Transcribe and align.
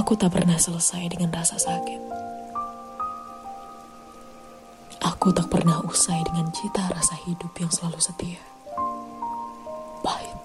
Aku 0.00 0.16
tak 0.16 0.32
pernah 0.32 0.56
selesai 0.56 1.12
dengan 1.12 1.28
rasa 1.28 1.60
sakit. 1.60 2.00
Aku 5.04 5.28
tak 5.28 5.52
pernah 5.52 5.84
usai 5.84 6.24
dengan 6.24 6.48
cita 6.56 6.88
rasa 6.88 7.20
hidup 7.28 7.52
yang 7.60 7.68
selalu 7.68 8.00
setia. 8.00 8.40
Pahit. 10.00 10.38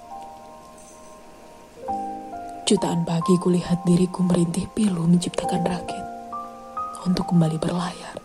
Jutaan 2.68 3.08
pagi 3.08 3.40
kulihat 3.40 3.80
diriku 3.88 4.28
merintih 4.28 4.68
pilu 4.76 5.08
menciptakan 5.08 5.64
rakit 5.64 6.04
untuk 7.08 7.32
kembali 7.32 7.56
berlayar, 7.56 8.20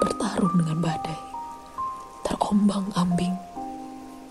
bertarung 0.00 0.56
dengan 0.56 0.80
badai, 0.80 1.20
terombang 2.24 2.88
ambing, 2.96 3.36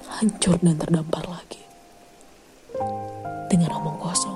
hancur 0.09 0.57
dan 0.57 0.73
terdampar 0.73 1.21
lagi. 1.29 1.61
Dengan 3.45 3.77
omong 3.77 4.01
kosong, 4.01 4.34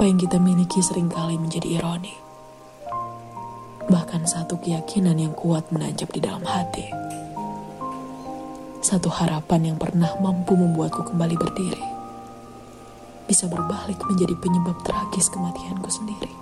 Apa 0.00 0.08
yang 0.08 0.16
kita 0.16 0.40
miliki 0.40 0.80
sering 0.80 1.12
kali 1.12 1.36
menjadi 1.36 1.76
ironi. 1.76 2.16
Bahkan 3.84 4.24
satu 4.24 4.56
keyakinan 4.56 5.20
yang 5.20 5.36
kuat 5.36 5.68
menancap 5.68 6.08
di 6.16 6.24
dalam 6.24 6.40
hati. 6.40 6.88
Satu 8.80 9.12
harapan 9.12 9.60
yang 9.68 9.76
pernah 9.76 10.08
mampu 10.16 10.56
membuatku 10.56 11.04
kembali 11.04 11.36
berdiri. 11.36 11.84
Bisa 13.28 13.44
berbalik 13.52 14.00
menjadi 14.08 14.32
penyebab 14.40 14.80
tragis 14.88 15.28
kematianku 15.28 15.92
sendiri. 15.92 16.32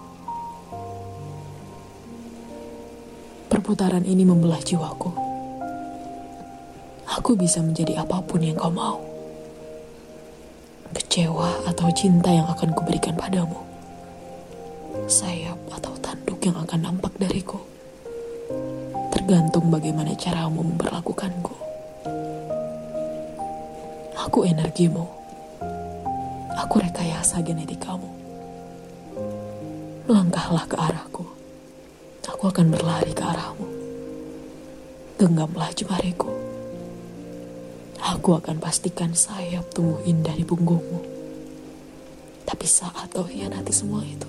Perputaran 3.51 4.07
ini 4.07 4.23
membelah 4.23 4.63
jiwaku. 4.63 5.11
Aku 7.11 7.35
bisa 7.35 7.59
menjadi 7.59 8.07
apa 8.07 8.23
pun 8.23 8.39
yang 8.39 8.55
kau 8.55 8.71
mau 8.71 9.08
kecewa 11.19 11.67
atau 11.67 11.91
cinta 11.91 12.31
yang 12.31 12.47
akan 12.47 12.71
kuberikan 12.79 13.19
padamu. 13.19 13.59
Sayap 15.11 15.59
atau 15.75 15.91
tanduk 15.99 16.39
yang 16.47 16.55
akan 16.55 16.79
nampak 16.79 17.11
dariku. 17.19 17.59
Tergantung 19.11 19.67
bagaimana 19.67 20.15
caramu 20.15 20.63
memperlakukanku. 20.63 21.59
Aku 24.15 24.47
energimu. 24.47 25.11
Aku 26.55 26.87
rekayasa 26.87 27.43
genetikamu. 27.43 28.07
Melangkahlah 30.07 30.71
ke 30.71 30.79
arahku. 30.79 31.27
Aku 32.31 32.47
akan 32.47 32.71
berlari 32.71 33.11
ke 33.11 33.27
arahmu. 33.27 33.67
Genggamlah 35.19 35.75
jemariku 35.75 36.31
Aku 38.09 38.33
akan 38.33 38.57
pastikan 38.57 39.13
sayap 39.13 39.69
tumbuh 39.75 40.01
indah 40.07 40.33
di 40.33 40.41
punggungmu. 40.41 41.08
Tapi 42.69 42.85
saat 42.85 43.09
kau 43.17 43.25
hianati 43.25 43.73
semua 43.73 44.05
itu, 44.05 44.29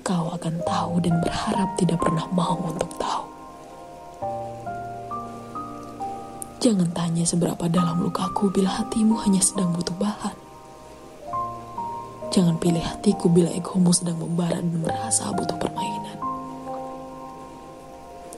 kau 0.00 0.32
akan 0.32 0.56
tahu 0.64 0.96
dan 1.04 1.20
berharap 1.20 1.68
tidak 1.76 2.00
pernah 2.00 2.24
mau 2.32 2.56
untuk 2.64 2.88
tahu. 2.96 3.28
Jangan 6.64 6.88
tanya 6.96 7.28
seberapa 7.28 7.68
dalam 7.68 8.00
lukaku 8.00 8.48
bila 8.48 8.72
hatimu 8.72 9.20
hanya 9.20 9.44
sedang 9.44 9.68
butuh 9.76 9.92
bahan. 10.00 10.32
Jangan 12.32 12.56
pilih 12.56 12.88
hatiku 12.88 13.28
bila 13.28 13.52
egomu 13.52 13.92
sedang 13.92 14.16
membara 14.16 14.64
dan 14.64 14.80
merasa 14.80 15.28
butuh 15.36 15.60
permainan. 15.60 16.16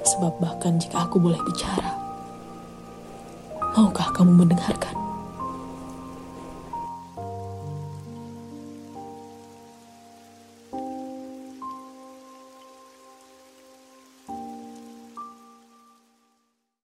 Sebab 0.03 0.43
bahkan 0.43 0.75
jika 0.75 1.07
aku 1.07 1.23
boleh 1.23 1.39
bicara, 1.47 1.95
Maukah 3.79 4.11
kamu 4.11 4.43
mendengarkan? 4.43 5.02